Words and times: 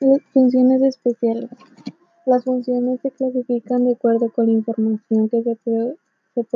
Funciones 0.00 0.82
especiales. 0.82 1.48
Las 2.26 2.42
funciones 2.42 3.00
se 3.00 3.12
clasifican 3.12 3.84
de 3.84 3.92
acuerdo 3.92 4.28
con 4.30 4.46
la 4.46 4.52
información 4.52 5.28
que 5.28 5.42
se 5.42 5.56
puede, 5.56 5.96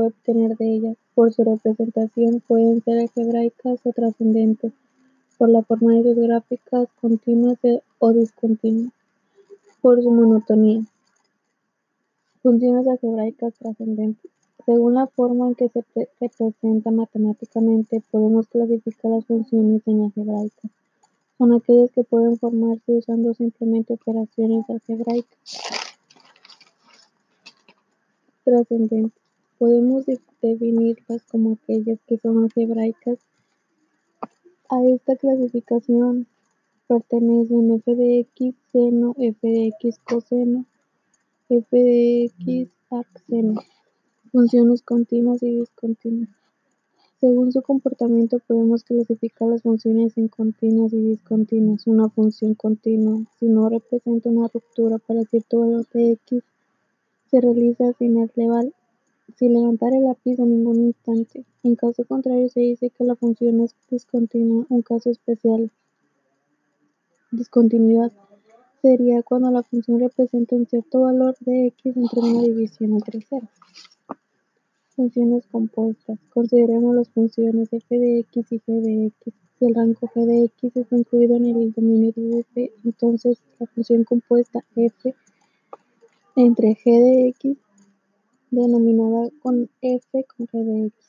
obtener 0.09 0.57
de 0.57 0.75
ellas. 0.75 0.97
Por 1.15 1.33
su 1.33 1.45
representación 1.45 2.43
pueden 2.47 2.83
ser 2.83 2.99
algebraicas 2.99 3.79
o 3.85 3.93
trascendentes, 3.93 4.73
por 5.39 5.51
la 5.51 5.63
forma 5.63 5.95
de 5.95 6.03
sus 6.03 6.17
gráficas 6.17 6.89
continuas 7.01 7.59
o 8.01 8.13
discontinuas, 8.13 8.93
por 9.81 10.03
su 10.03 10.11
monotonía. 10.11 10.83
Funciones 12.43 12.89
algebraicas 12.89 13.55
trascendentes. 13.55 14.31
Según 14.67 14.95
la 14.95 15.07
forma 15.07 15.47
en 15.47 15.55
que 15.55 15.69
se 15.69 15.85
representa 16.21 16.91
matemáticamente, 16.91 18.03
podemos 18.11 18.49
clasificar 18.49 19.13
las 19.13 19.25
funciones 19.27 19.83
en 19.87 20.03
algebraicas. 20.03 20.78
Son 21.39 21.53
aquellas 21.53 21.93
que 21.93 22.03
pueden 22.03 22.37
formarse 22.37 22.93
usando 22.93 23.33
simplemente 23.33 23.95
operaciones 23.95 24.69
algebraicas. 24.69 25.39
Trascendentes. 28.43 29.23
Podemos 29.57 30.05
definirlas 30.43 31.23
como 31.31 31.53
aquellas 31.53 32.01
que 32.09 32.19
son 32.19 32.43
algebraicas. 32.43 33.21
A 34.69 34.85
esta 34.85 35.15
clasificación 35.15 36.27
pertenecen 36.89 37.71
f 37.71 37.95
de 37.95 38.19
x 38.21 38.55
seno, 38.73 39.15
f 39.17 39.39
de 39.49 39.69
x 39.69 40.01
coseno, 40.01 40.67
f 41.49 41.67
de 41.71 42.25
x 42.25 42.69
arcseno, 42.91 43.61
funciones 44.33 44.83
continuas 44.83 45.43
y 45.43 45.61
discontinuas. 45.61 46.38
Según 47.21 47.51
su 47.51 47.63
comportamiento 47.63 48.39
podemos 48.47 48.85
clasificar 48.85 49.49
las 49.49 49.63
funciones 49.63 50.17
en 50.17 50.29
continuas 50.29 50.93
y 50.93 51.03
discontinuas. 51.03 51.85
Una 51.89 52.09
función 52.09 52.55
continua, 52.55 53.19
si 53.41 53.47
no 53.47 53.69
representa 53.69 54.29
una 54.29 54.47
ruptura 54.47 54.99
para 54.99 55.25
cierto 55.25 55.59
valor 55.59 55.85
de 55.93 56.13
x, 56.13 56.45
se 57.29 57.41
realiza 57.41 57.93
sin, 57.95 58.15
levantar 58.15 59.95
el 59.95 60.05
lápiz 60.05 60.39
en 60.39 60.51
ningún 60.51 60.77
instante. 60.87 61.45
En 61.65 61.75
caso 61.75 62.05
contrario 62.05 62.49
se 62.51 62.61
dice 62.61 62.91
que 62.91 63.03
la 63.03 63.17
función 63.17 63.63
es 63.63 63.75
discontinua. 63.91 64.67
Un 64.69 64.83
caso 64.83 65.11
especial 65.11 65.73
discontinuidad 67.33 68.13
sería 68.81 69.25
cuando 69.25 69.51
la 69.51 69.65
función 69.65 69.99
representa 69.99 70.55
un 70.55 70.67
cierto 70.67 71.01
valor 71.01 71.35
de 71.41 71.67
x 71.67 71.97
entre 71.97 72.21
una 72.21 72.43
división 72.43 72.93
entre 72.93 73.23
ceros. 73.23 73.51
Funciones 74.99 75.47
compuestas. 75.47 76.19
Consideremos 76.35 76.93
las 76.93 77.09
funciones 77.11 77.73
f 77.73 77.99
de 77.99 78.19
x 78.19 78.51
y 78.51 78.59
g 78.59 78.81
de 78.81 79.07
x. 79.07 79.33
Si 79.57 79.65
el 79.65 79.73
rango 79.77 79.95
g 79.95 80.27
de 80.27 80.45
x 80.47 80.77
está 80.77 80.97
incluido 80.97 81.37
en 81.37 81.47
el 81.47 81.73
dominio 81.73 82.13
de 82.17 82.41
f, 82.41 82.73
entonces 82.85 83.41
la 83.61 83.67
función 83.69 84.03
compuesta 84.03 84.65
f 84.75 85.15
entre 86.35 86.75
g 86.75 86.85
de 86.85 87.29
x 87.29 87.57
denominada 88.51 89.31
con 89.41 89.71
f 89.83 90.27
con 90.37 90.49
g 90.49 90.65
de 90.65 90.87
x 90.87 91.08